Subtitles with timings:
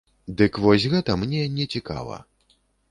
[0.39, 2.17] Дык вось гэта мне не цікава.